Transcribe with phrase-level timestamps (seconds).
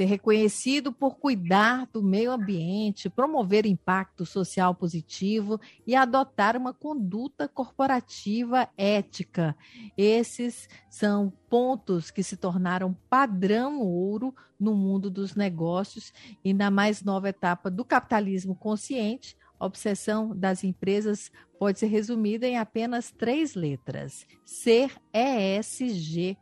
[0.00, 7.46] ser reconhecido por cuidar do meio ambiente, promover impacto social positivo e adotar uma conduta
[7.46, 9.54] corporativa ética.
[9.98, 17.02] Esses são pontos que se tornaram padrão ouro no mundo dos negócios e na mais
[17.02, 19.36] nova etapa do capitalismo consciente.
[19.58, 26.38] A obsessão das empresas pode ser resumida em apenas três letras: ser ESG.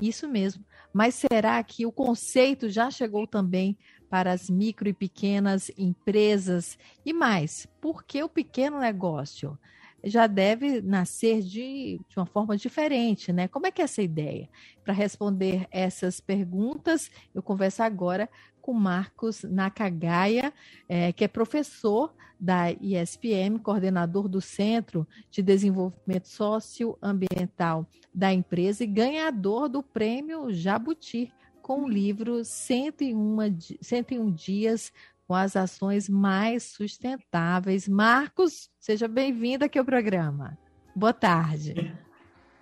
[0.00, 0.64] Isso mesmo.
[0.92, 3.78] Mas será que o conceito já chegou também
[4.08, 6.78] para as micro e pequenas empresas?
[7.04, 9.58] E mais, por que o pequeno negócio?
[10.02, 13.46] Já deve nascer de, de uma forma diferente, né?
[13.46, 14.48] Como é que é essa ideia?
[14.82, 18.28] Para responder essas perguntas, eu converso agora
[18.72, 20.52] Marcos Nakagaia,
[20.88, 28.86] é, que é professor da ISPM, coordenador do Centro de Desenvolvimento Socioambiental da empresa e
[28.86, 33.36] ganhador do prêmio Jabuti com o livro 101,
[33.80, 34.92] 101 Dias
[35.28, 37.86] com as Ações Mais Sustentáveis.
[37.86, 40.58] Marcos, seja bem-vindo aqui ao programa.
[40.96, 41.94] Boa tarde.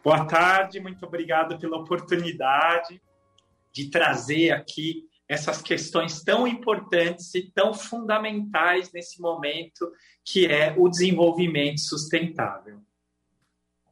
[0.04, 3.00] Boa tarde, muito obrigado pela oportunidade
[3.72, 9.92] de trazer aqui essas questões tão importantes e tão fundamentais nesse momento
[10.24, 12.80] que é o desenvolvimento sustentável.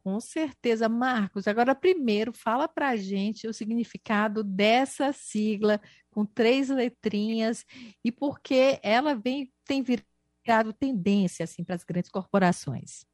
[0.03, 1.47] Com certeza, Marcos.
[1.47, 7.65] Agora, primeiro, fala para a gente o significado dessa sigla com três letrinhas
[8.03, 13.05] e por que ela vem, tem virado tendência assim, para as grandes corporações.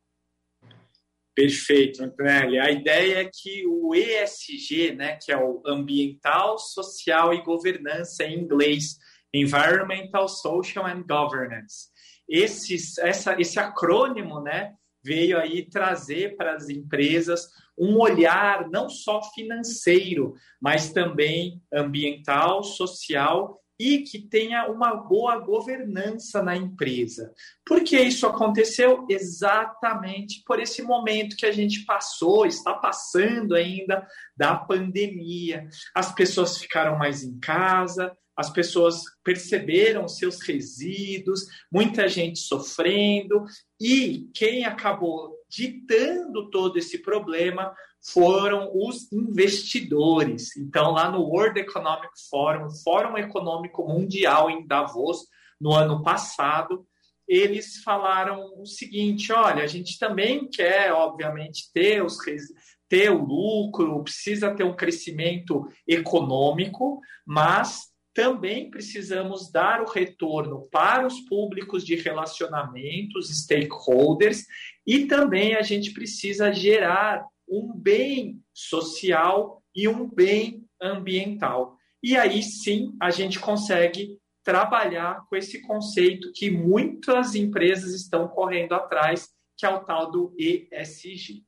[1.36, 2.60] Perfeito, Antonelli.
[2.60, 8.40] A ideia é que o ESG, né, que é o Ambiental, Social e Governança em
[8.40, 8.98] inglês,
[9.34, 11.88] Environmental, Social and Governance,
[12.30, 17.48] esse, essa, esse acrônimo né, veio aí trazer para as empresas
[17.78, 26.42] um olhar não só financeiro, mas também ambiental, social e que tenha uma boa governança
[26.42, 27.34] na empresa.
[27.66, 29.06] Por que isso aconteceu?
[29.10, 34.06] Exatamente por esse momento que a gente passou, está passando ainda
[34.38, 35.68] da pandemia.
[35.96, 43.46] As pessoas ficaram mais em casa, as pessoas perceberam seus resíduos, muita gente sofrendo,
[43.80, 47.74] e quem acabou ditando todo esse problema
[48.04, 50.56] foram os investidores.
[50.58, 55.28] Então, lá no World Economic Forum, Fórum Econômico Mundial em Davos,
[55.60, 56.86] no ano passado,
[57.28, 62.18] eles falaram o seguinte: olha, a gente também quer, obviamente, ter, os,
[62.90, 71.08] ter o lucro, precisa ter um crescimento econômico, mas também precisamos dar o retorno para
[71.08, 74.44] os públicos de relacionamentos, stakeholders,
[74.86, 81.78] e também a gente precisa gerar um bem social e um bem ambiental.
[82.02, 88.74] E aí sim a gente consegue trabalhar com esse conceito que muitas empresas estão correndo
[88.74, 91.46] atrás, que é o tal do ESG.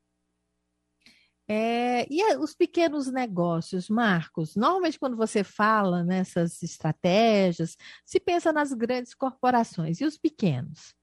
[1.47, 4.55] É, e os pequenos negócios, Marcos?
[4.55, 10.01] Normalmente, quando você fala nessas estratégias, se pensa nas grandes corporações.
[10.01, 10.95] E os pequenos?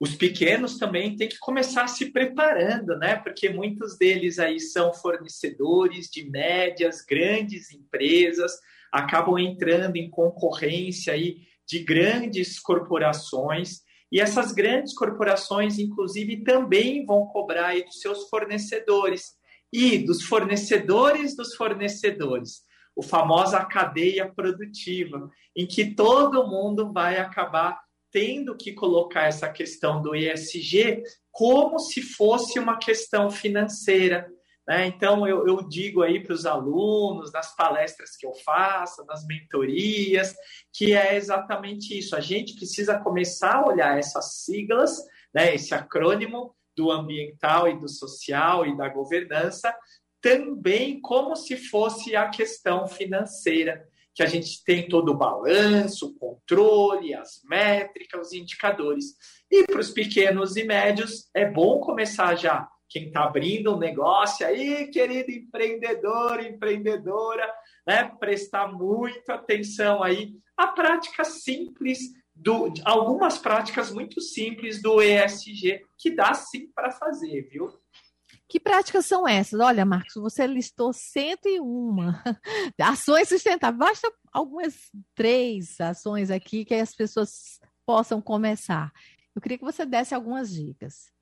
[0.00, 3.16] Os pequenos também têm que começar se preparando, né?
[3.16, 8.52] Porque muitos deles aí são fornecedores de médias, grandes empresas,
[8.90, 13.82] acabam entrando em concorrência aí de grandes corporações.
[14.10, 19.38] E essas grandes corporações, inclusive, também vão cobrar aí dos seus fornecedores
[19.70, 22.62] e dos fornecedores dos fornecedores,
[22.96, 27.78] o famosa cadeia produtiva, em que todo mundo vai acabar
[28.10, 34.28] tendo que colocar essa questão do ESG como se fosse uma questão financeira.
[34.66, 34.86] Né?
[34.86, 40.34] Então, eu, eu digo aí para os alunos, nas palestras que eu faço, nas mentorias,
[40.72, 42.14] que é exatamente isso.
[42.14, 44.96] A gente precisa começar a olhar essas siglas,
[45.34, 49.74] né, esse acrônimo do ambiental e do social e da governança,
[50.20, 56.14] também como se fosse a questão financeira que a gente tem todo o balanço, o
[56.14, 59.14] controle, as métricas, os indicadores.
[59.50, 62.68] E para os pequenos e médios, é bom começar já.
[62.88, 67.48] Quem está abrindo um negócio aí, querido empreendedor, empreendedora,
[67.86, 72.00] né, prestar muita atenção aí a práticas simples
[72.34, 77.70] do, algumas práticas muito simples do ESG que dá sim para fazer, viu?
[78.50, 79.60] Que práticas são essas?
[79.60, 81.96] Olha, Marcos, você listou 101
[82.82, 83.78] ações sustentáveis.
[83.78, 84.74] Basta algumas
[85.14, 88.92] três ações aqui que as pessoas possam começar.
[89.36, 91.12] Eu queria que você desse algumas dicas.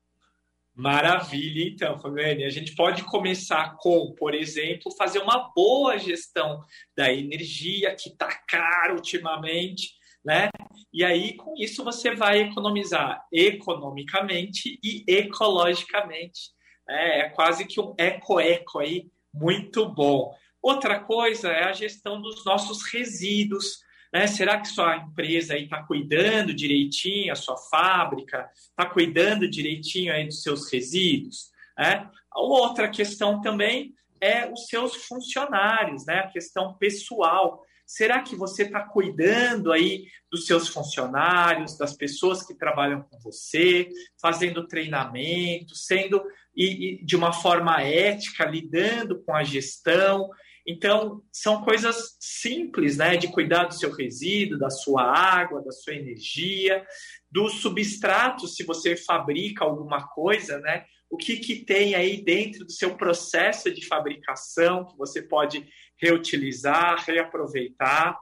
[0.73, 2.45] Maravilha, então, Fabiane.
[2.45, 6.63] A gente pode começar com, por exemplo, fazer uma boa gestão
[6.97, 9.91] da energia, que está caro ultimamente,
[10.25, 10.49] né?
[10.91, 16.57] E aí, com isso, você vai economizar economicamente e ecologicamente.
[16.89, 20.33] É, é quase que um eco-eco aí, muito bom.
[20.61, 23.79] Outra coisa é a gestão dos nossos resíduos.
[24.11, 24.27] Né?
[24.27, 30.41] Será que sua empresa está cuidando direitinho, a sua fábrica está cuidando direitinho aí dos
[30.41, 31.51] seus resíduos?
[31.77, 32.09] Né?
[32.35, 36.19] Outra questão também é os seus funcionários, né?
[36.19, 37.63] a questão pessoal.
[37.85, 43.89] Será que você está cuidando aí dos seus funcionários, das pessoas que trabalham com você,
[44.21, 46.23] fazendo treinamento, sendo
[46.59, 46.65] e,
[46.99, 50.29] e de uma forma ética, lidando com a gestão?
[50.67, 53.15] Então, são coisas simples, né?
[53.15, 56.85] De cuidar do seu resíduo, da sua água, da sua energia,
[57.31, 60.83] do substrato, se você fabrica alguma coisa, né?
[61.09, 65.65] O que, que tem aí dentro do seu processo de fabricação que você pode
[65.97, 68.19] reutilizar, reaproveitar,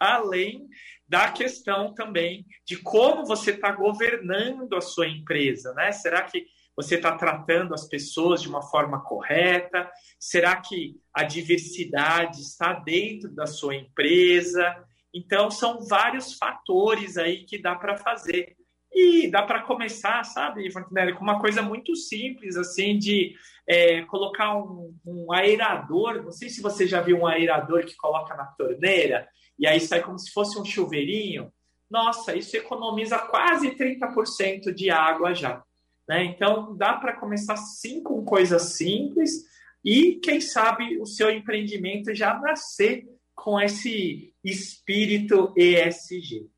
[0.00, 0.68] além
[1.08, 5.90] da questão também de como você está governando a sua empresa, né?
[5.90, 6.46] Será que
[6.78, 9.90] você está tratando as pessoas de uma forma correta?
[10.16, 14.86] Será que a diversidade está dentro da sua empresa?
[15.12, 18.56] Então, são vários fatores aí que dá para fazer.
[18.92, 23.34] E dá para começar, sabe, Fontenelle, com uma coisa muito simples, assim, de
[23.68, 26.22] é, colocar um, um aerador.
[26.22, 29.28] Não sei se você já viu um aerador que coloca na torneira
[29.58, 31.52] e aí sai como se fosse um chuveirinho.
[31.90, 35.60] Nossa, isso economiza quase 30% de água já.
[36.08, 36.24] Né?
[36.24, 39.44] Então, dá para começar sim com coisas simples
[39.84, 46.48] e, quem sabe, o seu empreendimento já nascer com esse espírito ESG.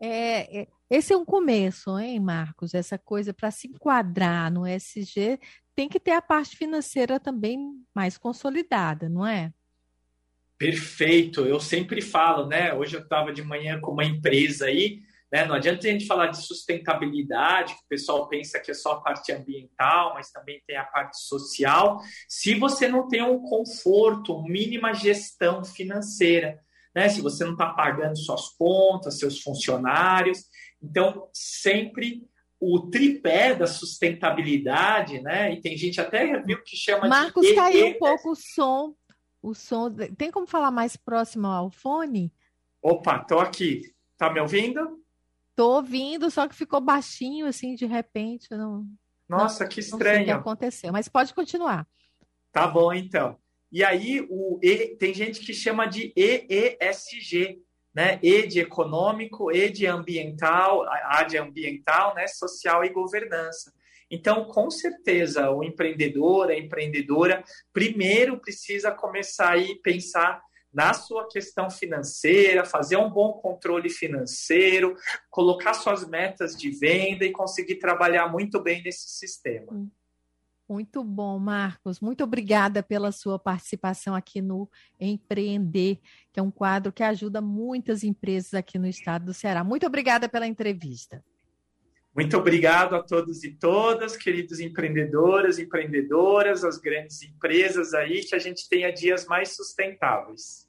[0.00, 2.72] É, é, esse é um começo, hein, Marcos?
[2.72, 5.38] Essa coisa para se enquadrar no ESG
[5.74, 7.58] tem que ter a parte financeira também
[7.94, 9.52] mais consolidada, não é?
[10.56, 11.44] Perfeito.
[11.44, 12.72] Eu sempre falo, né?
[12.72, 15.02] Hoje eu estava de manhã com uma empresa aí
[15.32, 15.44] né?
[15.44, 19.00] Não adianta a gente falar de sustentabilidade, que o pessoal pensa que é só a
[19.00, 24.94] parte ambiental, mas também tem a parte social, se você não tem um conforto, mínima
[24.94, 26.58] gestão financeira.
[26.94, 27.08] Né?
[27.08, 30.44] Se você não está pagando suas contas, seus funcionários.
[30.82, 32.26] Então, sempre
[32.60, 35.52] o tripé da sustentabilidade, né?
[35.52, 37.54] E tem gente até viu que chama Marcos, de.
[37.54, 38.94] Marcos, caiu um pouco o som.
[39.40, 39.94] O som.
[40.16, 42.32] Tem como falar mais próximo ao fone?
[42.82, 43.82] Opa, estou aqui.
[44.16, 44.98] Tá me ouvindo?
[45.58, 48.46] Tô ouvindo, só que ficou baixinho, assim, de repente.
[48.52, 48.86] Não,
[49.28, 50.04] Nossa, não, que estranho.
[50.04, 51.84] Não sei o que aconteceu, mas pode continuar.
[52.52, 53.36] Tá bom, então.
[53.72, 57.60] E aí, o e, tem gente que chama de EESG,
[57.92, 58.20] né?
[58.22, 62.28] E de econômico, E de ambiental, A de ambiental, né?
[62.28, 63.74] Social e governança.
[64.08, 70.40] Então, com certeza, o empreendedor, a empreendedora, primeiro precisa começar a pensar
[70.78, 74.94] na sua questão financeira, fazer um bom controle financeiro,
[75.28, 79.72] colocar suas metas de venda e conseguir trabalhar muito bem nesse sistema.
[79.72, 79.90] Hum.
[80.68, 81.98] Muito bom, Marcos.
[81.98, 84.70] Muito obrigada pela sua participação aqui no
[85.00, 85.98] Empreender,
[86.32, 89.64] que é um quadro que ajuda muitas empresas aqui no estado do Ceará.
[89.64, 91.24] Muito obrigada pela entrevista.
[92.14, 98.38] Muito obrigado a todos e todas, queridos empreendedores, empreendedoras, as grandes empresas aí, que a
[98.38, 100.67] gente tenha dias mais sustentáveis.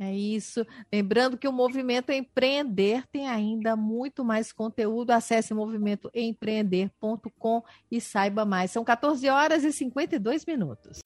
[0.00, 0.64] É isso.
[0.92, 5.10] Lembrando que o Movimento Empreender tem ainda muito mais conteúdo.
[5.10, 8.70] Acesse movimentoempreender.com e saiba mais.
[8.70, 11.00] São 14 horas e 52 minutos.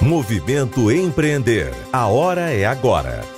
[0.00, 1.72] Movimento Empreender.
[1.92, 3.37] A hora é agora.